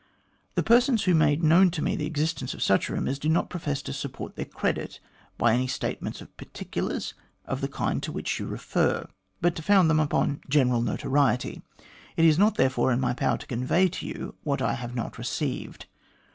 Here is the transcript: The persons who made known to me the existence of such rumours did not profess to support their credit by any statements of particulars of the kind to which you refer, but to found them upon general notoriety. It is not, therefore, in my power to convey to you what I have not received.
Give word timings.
The 0.55 0.63
persons 0.63 1.03
who 1.03 1.13
made 1.13 1.43
known 1.43 1.69
to 1.69 1.81
me 1.83 1.95
the 1.95 2.07
existence 2.07 2.55
of 2.55 2.63
such 2.63 2.89
rumours 2.89 3.19
did 3.19 3.29
not 3.29 3.51
profess 3.51 3.83
to 3.83 3.93
support 3.93 4.35
their 4.35 4.45
credit 4.47 4.99
by 5.37 5.53
any 5.53 5.67
statements 5.67 6.21
of 6.21 6.35
particulars 6.37 7.13
of 7.45 7.61
the 7.61 7.67
kind 7.67 8.01
to 8.01 8.11
which 8.11 8.39
you 8.39 8.47
refer, 8.47 9.05
but 9.41 9.55
to 9.57 9.61
found 9.61 9.91
them 9.91 9.99
upon 9.99 10.41
general 10.49 10.81
notoriety. 10.81 11.61
It 12.17 12.25
is 12.25 12.39
not, 12.39 12.55
therefore, 12.55 12.91
in 12.91 12.99
my 12.99 13.13
power 13.13 13.37
to 13.37 13.45
convey 13.45 13.89
to 13.89 14.07
you 14.07 14.33
what 14.41 14.59
I 14.59 14.73
have 14.73 14.95
not 14.95 15.19
received. 15.19 15.85